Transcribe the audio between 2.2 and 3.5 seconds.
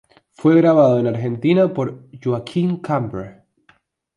Joaquín Cambre.